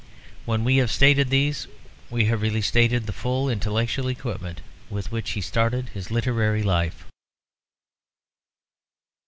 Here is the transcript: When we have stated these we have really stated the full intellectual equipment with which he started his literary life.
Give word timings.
When 0.45 0.63
we 0.63 0.77
have 0.77 0.89
stated 0.91 1.29
these 1.29 1.67
we 2.09 2.25
have 2.25 2.41
really 2.41 2.63
stated 2.63 3.05
the 3.05 3.13
full 3.13 3.47
intellectual 3.47 4.07
equipment 4.07 4.61
with 4.89 5.11
which 5.11 5.33
he 5.33 5.41
started 5.41 5.89
his 5.89 6.09
literary 6.09 6.63
life. 6.63 7.05